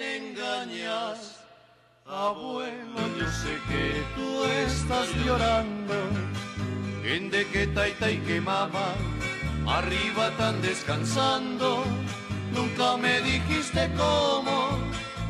engañas. 0.00 1.40
Abuelo, 2.06 3.00
yo 3.18 3.26
sé 3.26 3.58
que 3.68 4.02
tú 4.16 4.44
estás 4.44 5.08
llorando. 5.24 5.94
En 7.04 7.30
de 7.30 7.46
que 7.48 7.66
taita 7.66 8.10
y 8.10 8.18
que 8.18 8.40
mamá, 8.40 8.94
arriba 9.66 10.30
tan 10.38 10.60
descansando. 10.62 11.84
Nunca 12.52 12.96
me 12.96 13.20
dijiste 13.20 13.90
cómo, 13.96 14.78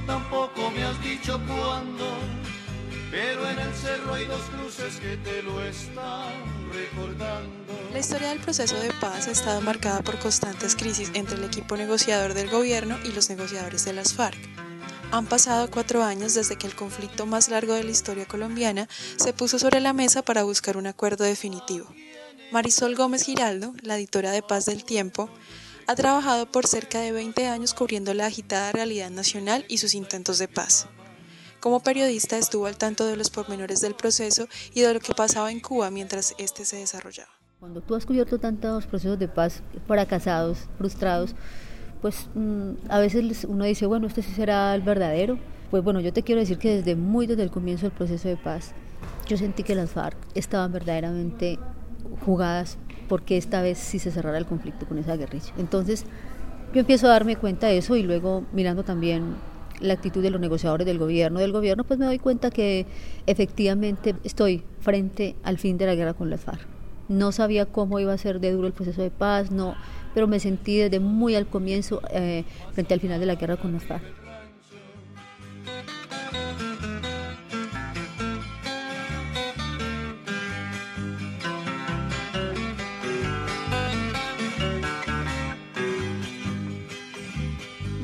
tampoco 0.07 0.71
me 0.71 0.85
has 0.85 1.03
dicho 1.03 1.41
cuándo. 1.47 2.07
Pero 3.11 3.49
en 3.49 3.59
el 3.59 3.75
cerro 3.75 4.15
hay 4.15 4.25
dos 4.27 4.43
cruces 4.55 4.97
que 4.97 5.17
te 5.19 5.43
lo 5.43 5.63
están 5.63 6.22
historia 8.03 8.31
del 8.31 8.41
proceso 8.41 8.75
de 8.81 8.93
paz 9.01 9.29
ha 9.29 9.31
estado 9.31 9.61
marcada 9.61 10.03
por 10.03 10.19
constantes 10.19 10.75
crisis 10.75 11.13
entre 11.15 11.37
el 11.37 11.45
equipo 11.45 11.77
negociador 11.77 12.35
del 12.35 12.51
gobierno 12.51 12.99
y 13.05 13.13
los 13.13 13.31
negociadores 13.31 13.85
de 13.85 13.93
las 13.93 14.15
FARC. 14.15 14.37
Han 15.13 15.27
pasado 15.27 15.71
cuatro 15.71 16.03
años 16.03 16.35
desde 16.35 16.59
que 16.59 16.67
el 16.67 16.75
conflicto 16.75 17.27
más 17.27 17.49
largo 17.49 17.75
de 17.75 17.85
la 17.85 17.93
historia 17.93 18.27
colombiana 18.27 18.89
se 19.15 19.33
puso 19.33 19.61
sobre 19.61 19.79
la 19.79 19.93
mesa 19.93 20.23
para 20.23 20.43
buscar 20.43 20.77
un 20.77 20.89
acuerdo 20.89 21.23
definitivo. 21.23 21.87
Marisol 22.51 22.97
Gómez 22.97 23.23
Giraldo, 23.23 23.73
la 23.83 23.97
editora 23.97 24.33
de 24.33 24.43
Paz 24.43 24.67
del 24.67 24.83
Tiempo, 24.83 25.31
ha 25.87 25.95
trabajado 25.95 26.51
por 26.51 26.67
cerca 26.67 26.99
de 26.99 27.13
20 27.13 27.47
años 27.47 27.73
cubriendo 27.73 28.15
la 28.15 28.27
agitada 28.27 28.73
realidad 28.73 29.11
nacional 29.11 29.65
y 29.69 29.79
sus 29.79 29.95
intentos 29.95 30.39
de 30.39 30.49
paz. 30.49 30.89
Como 31.61 31.85
periodista 31.85 32.37
estuvo 32.37 32.67
al 32.67 32.79
tanto 32.79 33.07
de 33.07 33.15
los 33.15 33.31
pormenores 33.31 33.81
del 33.81 33.95
proceso 33.95 34.49
y 34.75 34.81
de 34.81 34.93
lo 34.93 34.99
que 34.99 35.15
pasaba 35.15 35.53
en 35.53 35.61
Cuba 35.61 35.93
mientras 35.93 36.35
este 36.37 36.65
se 36.65 36.79
desarrollaba. 36.79 37.42
Cuando 37.63 37.81
tú 37.81 37.95
has 37.95 38.05
cubierto 38.05 38.41
tantos 38.41 38.87
procesos 38.87 39.21
de 39.21 39.29
paz 39.29 39.63
fracasados, 39.87 40.69
frustrados, 40.79 41.37
pues 42.01 42.27
mm, 42.35 42.73
a 42.89 42.99
veces 42.99 43.45
uno 43.45 43.65
dice, 43.65 43.87
bueno, 43.87 44.09
este 44.09 44.21
sí 44.21 44.33
será 44.33 44.75
el 44.75 44.83
verdadero. 44.83 45.39
Pues 45.71 45.85
bueno, 45.85 46.01
yo 46.01 46.13
te 46.13 46.25
quiero 46.25 46.41
decir 46.41 46.59
que 46.59 46.79
desde 46.79 46.97
muy 46.97 47.29
desde 47.29 47.45
el 47.45 47.53
comienzo 47.53 47.87
del 47.87 47.93
proceso 47.93 48.27
de 48.27 48.37
paz, 48.37 48.73
yo 49.29 49.37
sentí 49.37 49.63
que 49.63 49.77
las 49.77 49.93
FARC 49.93 50.17
estaban 50.35 50.73
verdaderamente 50.73 51.61
jugadas 52.27 52.79
porque 53.09 53.37
esta 53.37 53.63
vez 53.63 53.79
sí 53.79 54.01
se 54.01 54.11
cerrara 54.11 54.39
el 54.39 54.47
conflicto 54.47 54.85
con 54.85 54.99
esa 54.99 55.15
guerrilla. 55.15 55.55
Entonces, 55.57 56.05
yo 56.75 56.81
empiezo 56.81 57.07
a 57.07 57.11
darme 57.11 57.37
cuenta 57.37 57.69
de 57.69 57.79
eso 57.79 57.95
y 57.95 58.03
luego 58.03 58.45
mirando 58.53 58.83
también 58.83 59.37
la 59.79 59.95
actitud 59.95 60.21
de 60.21 60.31
los 60.31 60.41
negociadores 60.41 60.85
del 60.85 60.99
gobierno, 60.99 61.39
del 61.39 61.53
gobierno, 61.53 61.85
pues 61.85 61.97
me 61.97 62.07
doy 62.07 62.19
cuenta 62.19 62.51
que 62.51 62.87
efectivamente 63.29 64.17
estoy 64.25 64.65
frente 64.81 65.37
al 65.45 65.59
fin 65.59 65.79
de 65.79 65.87
la 65.87 65.95
guerra 65.95 66.15
con 66.15 66.29
las 66.29 66.41
FARC. 66.41 66.72
No 67.13 67.31
sabía 67.31 67.67
cómo 67.67 68.01
iba 68.01 68.15
a 68.15 68.17
ser 68.17 68.41
de 68.41 68.53
duro 68.53 68.67
el 68.67 68.73
proceso 68.73 69.03
de 69.03 69.11
paz, 69.11 69.51
no, 69.51 69.75
pero 70.15 70.27
me 70.27 70.41
sentí 70.41 70.79
desde 70.79 70.99
muy 70.99 71.35
al 71.35 71.47
comienzo 71.47 72.01
eh, 72.11 72.45
frente 72.73 72.95
al 72.95 73.01
final 73.01 73.21
de 73.21 73.27
la 73.27 73.35
guerra 73.35 73.59
con 73.59 73.71
los 73.71 73.85
FARC. 73.85 74.03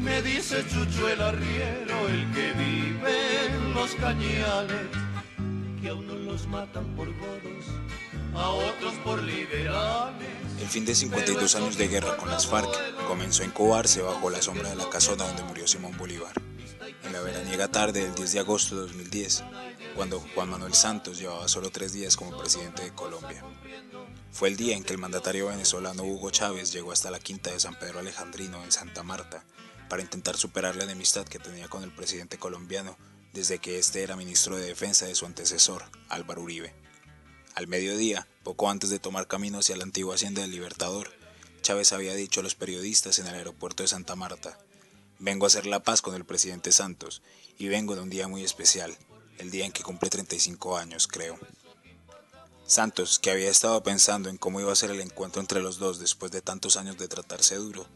Me 0.03 0.21
dice 0.21 0.63
Chucho 0.69 1.09
el 1.09 1.23
arriero, 1.23 2.09
el 2.11 2.31
que 2.33 2.53
vive 2.53 3.47
en 3.47 3.73
los 3.73 3.95
cañales, 3.95 4.87
que 5.81 5.89
a 5.89 5.95
unos 5.95 6.21
los 6.21 6.47
matan 6.47 6.85
por 6.95 7.07
godos, 7.07 7.65
a 8.35 8.51
otros 8.51 8.95
por 9.05 9.23
liberales. 9.23 10.29
El 10.61 10.69
fin 10.69 10.85
de 10.85 10.95
52 10.95 11.55
años 11.55 11.79
de 11.79 11.89
guerra 11.89 12.17
con 12.17 12.29
las 12.29 12.47
FARC 12.47 12.69
comenzó 13.07 13.43
a 13.43 13.47
incubarse 13.47 14.03
bajo 14.03 14.31
la 14.31 14.43
sombra 14.43 14.71
de 14.71 14.77
la 14.77 14.91
casona 14.91 15.27
donde 15.27 15.45
murió 15.45 15.67
Simón 15.67 15.97
Bolívar. 15.97 16.33
En 17.05 17.13
la 17.13 17.21
veraniega 17.21 17.69
tarde 17.69 18.03
del 18.03 18.15
10 18.15 18.33
de 18.33 18.41
agosto 18.41 18.75
de 18.75 18.83
2010, 18.83 19.45
cuando 19.95 20.21
Juan 20.35 20.51
Manuel 20.51 20.75
Santos 20.75 21.19
llevaba 21.19 21.49
solo 21.49 21.71
tres 21.71 21.93
días 21.93 22.17
como 22.17 22.37
presidente 22.37 22.83
de 22.83 22.95
Colombia. 22.95 23.43
Fue 24.31 24.49
el 24.49 24.57
día 24.57 24.77
en 24.77 24.85
que 24.85 24.93
el 24.93 24.99
mandatario 24.99 25.47
venezolano 25.47 26.03
Hugo 26.03 26.31
Chávez 26.31 26.73
llegó 26.73 26.93
hasta 26.93 27.11
la 27.11 27.19
quinta 27.19 27.51
de 27.51 27.61
San 27.61 27.79
Pedro 27.79 28.01
Alejandrino 28.01 28.63
en 28.63 28.73
Santa 28.73 29.03
Marta 29.03 29.45
para 29.89 30.03
intentar 30.03 30.37
superar 30.37 30.77
la 30.77 30.85
enemistad 30.85 31.27
que 31.27 31.39
tenía 31.39 31.69
con 31.69 31.83
el 31.83 31.91
presidente 31.91 32.39
colombiano 32.39 32.97
desde 33.33 33.59
que 33.59 33.79
este 33.79 34.03
era 34.03 34.17
ministro 34.17 34.57
de 34.57 34.67
Defensa 34.67 35.07
de 35.07 35.15
su 35.15 35.27
antecesor, 35.27 35.85
Álvaro 36.09 36.43
Uribe. 36.43 36.75
Al 37.59 37.67
mediodía, 37.67 38.29
poco 38.45 38.71
antes 38.71 38.89
de 38.89 39.01
tomar 39.01 39.27
camino 39.27 39.59
hacia 39.59 39.77
la 39.77 39.83
antigua 39.83 40.15
hacienda 40.15 40.43
del 40.43 40.53
Libertador, 40.53 41.11
Chávez 41.61 41.93
había 41.93 42.15
dicho 42.15 42.39
a 42.39 42.45
los 42.45 42.55
periodistas 42.55 43.19
en 43.19 43.27
el 43.27 43.35
aeropuerto 43.35 43.83
de 43.83 43.89
Santa 43.89 44.15
Marta, 44.15 44.57
vengo 45.19 45.45
a 45.45 45.49
hacer 45.49 45.67
la 45.67 45.83
paz 45.83 46.01
con 46.01 46.15
el 46.15 46.25
presidente 46.25 46.71
Santos 46.71 47.21
y 47.59 47.67
vengo 47.67 47.97
de 47.97 48.03
un 48.03 48.11
día 48.11 48.29
muy 48.29 48.45
especial, 48.45 48.97
el 49.39 49.51
día 49.51 49.67
en 49.67 49.73
que 49.73 49.83
cumple 49.83 50.09
35 50.09 50.77
años, 50.77 51.09
creo. 51.09 51.37
Santos, 52.65 53.19
que 53.19 53.33
había 53.33 53.51
estado 53.51 53.83
pensando 53.83 54.29
en 54.29 54.37
cómo 54.37 54.61
iba 54.61 54.73
a 54.73 54.77
ser 54.77 54.93
el 54.93 55.01
encuentro 55.01 55.41
entre 55.41 55.61
los 55.61 55.79
dos 55.79 55.99
después 55.99 56.31
de 56.31 56.43
tantos 56.43 56.77
años 56.77 56.97
de 56.97 57.09
tratarse 57.09 57.57
duro, 57.57 57.89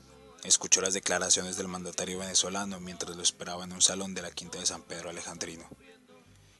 escuchó 0.43 0.81
las 0.81 0.95
declaraciones 0.95 1.57
del 1.57 1.69
mandatario 1.69 2.19
venezolano 2.19 2.81
mientras 2.81 3.15
lo 3.15 3.23
esperaba 3.23 3.63
en 3.63 3.73
un 3.73 3.81
salón 3.81 4.13
de 4.13 4.23
la 4.23 4.33
quinta 4.33 4.59
de 4.59 4.67
San 4.67 4.83
Pedro 4.83 5.11
Alejandrino. 5.11 5.69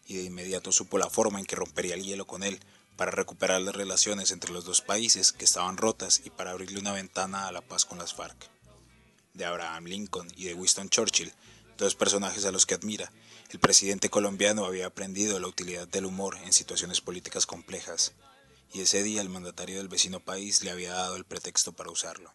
Y 0.07 0.19
de 0.19 0.23
inmediato 0.23 0.71
supo 0.71 0.99
la 0.99 1.11
forma 1.11 1.41
en 1.41 1.47
que 1.47 1.57
rompería 1.57 1.95
el 1.95 2.05
hielo 2.05 2.29
con 2.29 2.45
él 2.45 2.61
para 2.97 3.11
recuperar 3.11 3.61
las 3.61 3.75
relaciones 3.75 4.31
entre 4.31 4.53
los 4.53 4.65
dos 4.65 4.81
países 4.81 5.33
que 5.33 5.45
estaban 5.45 5.77
rotas 5.77 6.23
y 6.25 6.31
para 6.31 6.51
abrirle 6.51 6.79
una 6.79 6.93
ventana 6.93 7.47
a 7.47 7.53
la 7.53 7.63
paz 7.63 7.85
con 7.85 7.99
las 7.99 8.15
FARC. 8.15 8.49
De 9.35 9.45
Abraham 9.45 9.85
Lincoln 9.85 10.29
y 10.37 10.45
de 10.45 10.55
Winston 10.55 10.89
Churchill, 10.89 11.33
dos 11.79 11.95
personajes 11.95 12.45
a 12.45 12.53
los 12.53 12.67
que 12.67 12.75
admira, 12.75 13.11
el 13.51 13.61
presidente 13.61 14.09
colombiano 14.09 14.65
había 14.65 14.87
aprendido 14.87 15.39
la 15.39 15.49
utilidad 15.49 15.89
del 15.89 16.07
humor 16.07 16.37
en 16.45 16.53
situaciones 16.53 17.01
políticas 17.01 17.47
complejas, 17.47 18.13
y 18.73 18.81
ese 18.81 19.03
día 19.03 19.21
el 19.21 19.29
mandatario 19.29 19.79
del 19.79 19.89
vecino 19.89 20.21
país 20.21 20.63
le 20.63 20.71
había 20.71 20.93
dado 20.93 21.17
el 21.17 21.25
pretexto 21.25 21.73
para 21.73 21.91
usarlo. 21.91 22.33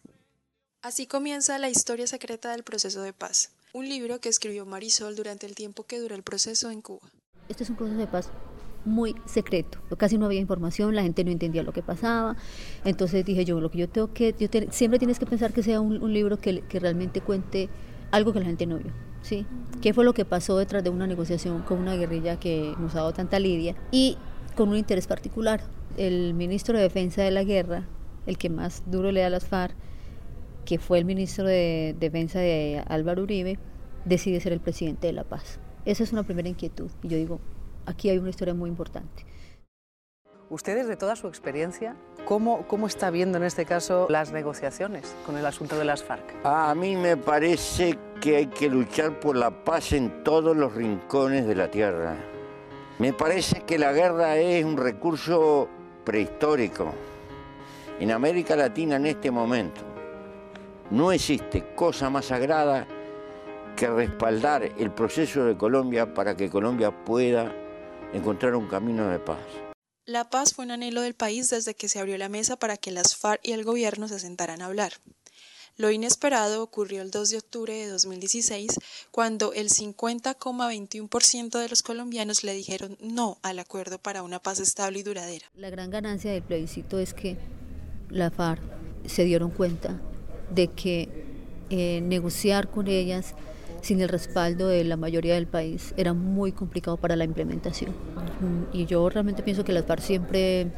Así 0.82 1.06
comienza 1.06 1.58
La 1.58 1.70
historia 1.70 2.06
secreta 2.06 2.52
del 2.52 2.62
proceso 2.62 3.02
de 3.02 3.12
paz, 3.12 3.50
un 3.72 3.88
libro 3.88 4.20
que 4.20 4.28
escribió 4.28 4.64
Marisol 4.64 5.16
durante 5.16 5.46
el 5.46 5.54
tiempo 5.54 5.84
que 5.84 5.98
duró 5.98 6.14
el 6.14 6.22
proceso 6.22 6.70
en 6.70 6.82
Cuba. 6.82 7.10
Este 7.48 7.64
es 7.64 7.70
un 7.70 7.76
proceso 7.76 7.98
de 7.98 8.06
paz 8.06 8.30
muy 8.84 9.14
secreto, 9.26 9.78
casi 9.96 10.18
no 10.18 10.26
había 10.26 10.40
información, 10.40 10.94
la 10.94 11.02
gente 11.02 11.24
no 11.24 11.30
entendía 11.30 11.62
lo 11.62 11.72
que 11.72 11.82
pasaba, 11.82 12.36
entonces 12.84 13.24
dije 13.24 13.44
yo, 13.44 13.60
lo 13.60 13.70
que 13.70 13.78
yo 13.78 13.88
tengo 13.88 14.12
que, 14.12 14.34
yo 14.38 14.48
siempre 14.70 14.98
tienes 14.98 15.18
que 15.18 15.26
pensar 15.26 15.52
que 15.52 15.62
sea 15.62 15.80
un, 15.80 16.12
libro 16.12 16.38
que, 16.38 16.60
que, 16.62 16.80
realmente 16.80 17.20
cuente 17.20 17.68
algo 18.10 18.32
que 18.32 18.40
la 18.40 18.46
gente 18.46 18.66
no 18.66 18.78
vio, 18.78 18.92
¿sí? 19.22 19.46
¿Qué 19.82 19.92
fue 19.92 20.04
lo 20.04 20.14
que 20.14 20.24
pasó 20.24 20.56
detrás 20.56 20.82
de 20.82 20.90
una 20.90 21.06
negociación 21.06 21.62
con 21.62 21.78
una 21.78 21.96
guerrilla 21.96 22.40
que 22.40 22.74
nos 22.78 22.94
ha 22.94 22.98
dado 22.98 23.12
tanta 23.12 23.38
lidia 23.38 23.74
y 23.90 24.16
con 24.56 24.70
un 24.70 24.76
interés 24.76 25.06
particular? 25.06 25.60
El 25.96 26.34
ministro 26.34 26.76
de 26.76 26.84
Defensa 26.84 27.22
de 27.22 27.30
la 27.30 27.44
Guerra, 27.44 27.84
el 28.26 28.38
que 28.38 28.48
más 28.48 28.82
duro 28.86 29.12
le 29.12 29.20
da 29.20 29.26
a 29.26 29.30
las 29.30 29.46
FARC, 29.46 29.74
que 30.64 30.78
fue 30.78 30.98
el 30.98 31.04
ministro 31.04 31.46
de 31.46 31.96
Defensa 31.98 32.40
de 32.40 32.82
Álvaro 32.88 33.22
Uribe, 33.22 33.58
decide 34.04 34.40
ser 34.40 34.52
el 34.52 34.60
presidente 34.60 35.06
de 35.06 35.12
la 35.12 35.24
paz. 35.24 35.58
Esa 35.84 36.02
es 36.02 36.12
una 36.12 36.22
primera 36.22 36.48
inquietud. 36.48 36.90
Y 37.02 37.08
yo 37.08 37.16
digo, 37.16 37.40
aquí 37.88 38.10
hay 38.10 38.18
una 38.18 38.30
historia 38.30 38.54
muy 38.54 38.68
importante. 38.68 39.24
Usted, 40.50 40.76
desde 40.76 40.96
toda 40.96 41.16
su 41.16 41.26
experiencia, 41.26 41.94
¿cómo, 42.24 42.66
¿cómo 42.68 42.86
está 42.86 43.10
viendo 43.10 43.36
en 43.36 43.44
este 43.44 43.66
caso 43.66 44.06
las 44.08 44.32
negociaciones 44.32 45.14
con 45.26 45.36
el 45.36 45.44
asunto 45.44 45.78
de 45.78 45.84
las 45.84 46.02
FARC? 46.02 46.36
A 46.44 46.74
mí 46.74 46.96
me 46.96 47.16
parece 47.16 47.98
que 48.20 48.36
hay 48.36 48.46
que 48.46 48.70
luchar 48.70 49.20
por 49.20 49.36
la 49.36 49.50
paz 49.50 49.92
en 49.92 50.24
todos 50.24 50.56
los 50.56 50.74
rincones 50.74 51.46
de 51.46 51.54
la 51.54 51.70
tierra. 51.70 52.16
Me 52.98 53.12
parece 53.12 53.62
que 53.62 53.78
la 53.78 53.92
guerra 53.92 54.36
es 54.36 54.64
un 54.64 54.76
recurso 54.76 55.68
prehistórico. 56.04 56.92
En 58.00 58.10
América 58.10 58.56
Latina 58.56 58.96
en 58.96 59.06
este 59.06 59.30
momento 59.30 59.82
no 60.90 61.12
existe 61.12 61.74
cosa 61.74 62.08
más 62.08 62.26
sagrada 62.26 62.86
que 63.76 63.86
respaldar 63.86 64.62
el 64.78 64.90
proceso 64.92 65.44
de 65.44 65.56
Colombia 65.56 66.12
para 66.14 66.34
que 66.34 66.48
Colombia 66.48 66.90
pueda 66.90 67.52
encontrar 68.12 68.54
un 68.54 68.68
camino 68.68 69.08
de 69.08 69.18
paz. 69.18 69.38
La 70.04 70.30
paz 70.30 70.54
fue 70.54 70.64
un 70.64 70.70
anhelo 70.70 71.02
del 71.02 71.14
país 71.14 71.50
desde 71.50 71.74
que 71.74 71.88
se 71.88 71.98
abrió 71.98 72.16
la 72.16 72.28
mesa 72.28 72.56
para 72.56 72.76
que 72.76 72.90
las 72.90 73.14
FARC 73.14 73.40
y 73.42 73.52
el 73.52 73.64
gobierno 73.64 74.08
se 74.08 74.18
sentaran 74.18 74.62
a 74.62 74.66
hablar. 74.66 74.94
Lo 75.76 75.90
inesperado 75.92 76.62
ocurrió 76.62 77.02
el 77.02 77.12
2 77.12 77.30
de 77.30 77.38
octubre 77.38 77.72
de 77.72 77.86
2016, 77.86 78.80
cuando 79.12 79.52
el 79.52 79.68
50,21% 79.68 81.60
de 81.60 81.68
los 81.68 81.82
colombianos 81.84 82.42
le 82.42 82.52
dijeron 82.52 82.96
no 83.00 83.38
al 83.42 83.60
acuerdo 83.60 83.98
para 83.98 84.24
una 84.24 84.40
paz 84.40 84.58
estable 84.58 84.98
y 84.98 85.02
duradera. 85.04 85.46
La 85.54 85.70
gran 85.70 85.90
ganancia 85.90 86.32
del 86.32 86.42
plebiscito 86.42 86.98
es 86.98 87.14
que 87.14 87.36
la 88.10 88.32
FARC 88.32 88.60
se 89.06 89.22
dieron 89.24 89.50
cuenta 89.50 90.00
de 90.52 90.66
que 90.66 91.08
eh, 91.70 92.00
negociar 92.00 92.70
con 92.70 92.88
ellas 92.88 93.34
sin 93.82 94.00
el 94.00 94.08
respaldo 94.08 94.68
de 94.68 94.84
la 94.84 94.96
mayoría 94.96 95.34
del 95.34 95.46
país 95.46 95.94
era 95.96 96.12
muy 96.12 96.52
complicado 96.52 96.96
para 96.96 97.16
la 97.16 97.24
implementación. 97.24 97.92
Y 98.72 98.86
yo 98.86 99.08
realmente 99.08 99.42
pienso 99.42 99.64
que 99.64 99.72
las 99.72 99.84
FARC 99.84 100.02
siempre 100.02 100.68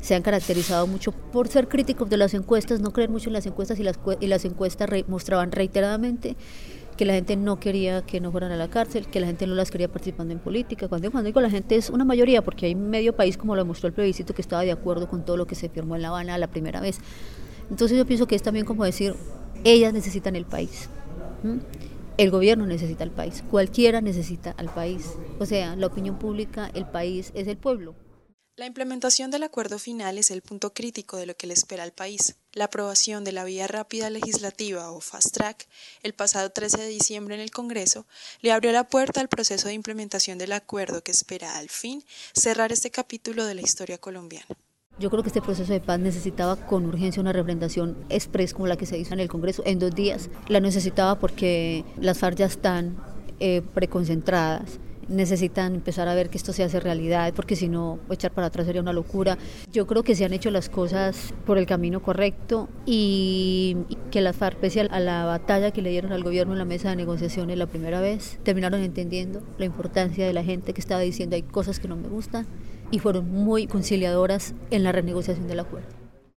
se 0.00 0.14
han 0.14 0.22
caracterizado 0.22 0.86
mucho 0.86 1.12
por 1.12 1.48
ser 1.48 1.68
críticos 1.68 2.10
de 2.10 2.16
las 2.16 2.34
encuestas, 2.34 2.80
no 2.80 2.92
creer 2.92 3.10
mucho 3.10 3.30
en 3.30 3.32
las 3.32 3.46
encuestas 3.46 3.78
y 3.78 3.82
las, 3.82 3.98
y 4.20 4.26
las 4.26 4.44
encuestas 4.44 4.90
mostraban 5.08 5.50
reiteradamente 5.50 6.36
que 6.96 7.04
la 7.04 7.14
gente 7.14 7.36
no 7.36 7.58
quería 7.58 8.02
que 8.02 8.20
no 8.20 8.30
fueran 8.30 8.52
a 8.52 8.56
la 8.56 8.68
cárcel, 8.68 9.06
que 9.06 9.18
la 9.18 9.26
gente 9.26 9.46
no 9.46 9.54
las 9.54 9.70
quería 9.70 9.88
participando 9.88 10.32
en 10.32 10.38
política. 10.38 10.88
Cuando, 10.88 11.10
cuando 11.10 11.26
digo 11.26 11.40
la 11.40 11.50
gente 11.50 11.76
es 11.76 11.90
una 11.90 12.04
mayoría, 12.04 12.42
porque 12.42 12.66
hay 12.66 12.74
medio 12.74 13.14
país, 13.14 13.36
como 13.36 13.54
lo 13.56 13.62
demostró 13.62 13.88
el 13.88 13.94
plebiscito, 13.94 14.34
que 14.34 14.42
estaba 14.42 14.62
de 14.62 14.72
acuerdo 14.72 15.08
con 15.08 15.24
todo 15.24 15.36
lo 15.36 15.46
que 15.46 15.54
se 15.54 15.68
firmó 15.68 15.96
en 15.96 16.02
La 16.02 16.08
Habana 16.08 16.38
la 16.38 16.48
primera 16.48 16.80
vez. 16.80 16.98
Entonces 17.70 17.96
yo 17.96 18.06
pienso 18.06 18.26
que 18.26 18.34
es 18.36 18.42
también 18.42 18.66
como 18.66 18.84
decir, 18.84 19.14
ellas 19.64 19.92
necesitan 19.92 20.36
el 20.36 20.44
país. 20.44 20.88
El 22.16 22.30
gobierno 22.30 22.64
necesita 22.64 23.02
el 23.02 23.10
país, 23.10 23.42
cualquiera 23.50 24.00
necesita 24.00 24.52
al 24.52 24.72
país. 24.72 25.14
O 25.40 25.46
sea, 25.46 25.74
la 25.74 25.88
opinión 25.88 26.16
pública, 26.16 26.70
el 26.72 26.86
país 26.86 27.32
es 27.34 27.48
el 27.48 27.56
pueblo. 27.56 27.96
La 28.54 28.66
implementación 28.66 29.32
del 29.32 29.42
acuerdo 29.42 29.80
final 29.80 30.16
es 30.16 30.30
el 30.30 30.40
punto 30.40 30.72
crítico 30.72 31.16
de 31.16 31.26
lo 31.26 31.36
que 31.36 31.48
le 31.48 31.54
espera 31.54 31.82
al 31.82 31.90
país. 31.90 32.36
La 32.52 32.66
aprobación 32.66 33.24
de 33.24 33.32
la 33.32 33.42
vía 33.42 33.66
rápida 33.66 34.10
legislativa 34.10 34.92
o 34.92 35.00
fast 35.00 35.34
track 35.34 35.66
el 36.04 36.14
pasado 36.14 36.50
13 36.50 36.82
de 36.82 36.86
diciembre 36.86 37.34
en 37.34 37.40
el 37.40 37.50
Congreso 37.50 38.06
le 38.42 38.52
abrió 38.52 38.70
la 38.70 38.86
puerta 38.86 39.20
al 39.20 39.28
proceso 39.28 39.66
de 39.66 39.74
implementación 39.74 40.38
del 40.38 40.52
acuerdo 40.52 41.02
que 41.02 41.10
espera 41.10 41.58
al 41.58 41.68
fin 41.68 42.04
cerrar 42.32 42.70
este 42.70 42.92
capítulo 42.92 43.44
de 43.44 43.56
la 43.56 43.62
historia 43.62 43.98
colombiana. 43.98 44.46
Yo 45.04 45.10
creo 45.10 45.22
que 45.22 45.28
este 45.28 45.42
proceso 45.42 45.70
de 45.70 45.80
paz 45.80 46.00
necesitaba 46.00 46.56
con 46.56 46.86
urgencia 46.86 47.20
una 47.20 47.34
representación 47.34 47.94
express 48.08 48.54
como 48.54 48.68
la 48.68 48.78
que 48.78 48.86
se 48.86 48.96
hizo 48.96 49.12
en 49.12 49.20
el 49.20 49.28
Congreso 49.28 49.62
en 49.66 49.78
dos 49.78 49.94
días. 49.94 50.30
La 50.48 50.60
necesitaba 50.60 51.18
porque 51.18 51.84
las 52.00 52.20
FARC 52.20 52.38
ya 52.38 52.46
están 52.46 52.96
eh, 53.38 53.60
preconcentradas 53.74 54.80
necesitan 55.06 55.74
empezar 55.74 56.08
a 56.08 56.14
ver 56.14 56.30
que 56.30 56.38
esto 56.38 56.54
se 56.54 56.64
hace 56.64 56.80
realidad, 56.80 57.34
porque 57.36 57.56
si 57.56 57.68
no, 57.68 57.98
echar 58.10 58.30
para 58.30 58.46
atrás 58.46 58.64
sería 58.64 58.80
una 58.80 58.94
locura. 58.94 59.36
Yo 59.70 59.86
creo 59.86 60.02
que 60.02 60.14
se 60.14 60.24
han 60.24 60.32
hecho 60.32 60.50
las 60.50 60.70
cosas 60.70 61.34
por 61.44 61.58
el 61.58 61.66
camino 61.66 62.00
correcto 62.00 62.70
y, 62.86 63.76
que 64.10 64.22
las 64.22 64.34
FARC, 64.34 64.56
pese 64.56 64.80
a 64.80 65.00
la 65.00 65.26
batalla 65.26 65.70
que 65.70 65.82
le 65.82 65.90
dieron 65.90 66.12
al 66.12 66.22
gobierno 66.22 66.54
en 66.54 66.58
la 66.58 66.64
mesa 66.64 66.88
de 66.88 66.96
negociaciones 66.96 67.58
la 67.58 67.66
primera 67.66 68.00
vez, 68.00 68.38
terminaron 68.42 68.80
entendiendo 68.82 69.42
la 69.58 69.66
importancia 69.66 70.26
de 70.26 70.32
la 70.32 70.42
gente 70.42 70.72
que 70.72 70.80
estaba 70.80 71.02
diciendo 71.02 71.36
hay 71.36 71.42
cosas 71.42 71.78
que 71.78 71.88
no 71.88 71.96
me 71.96 72.08
gustan 72.08 72.46
y 72.94 73.00
fueron 73.00 73.28
muy 73.28 73.66
conciliadoras 73.66 74.54
en 74.70 74.84
la 74.84 74.92
renegociación 74.92 75.48
del 75.48 75.58
acuerdo. 75.58 76.03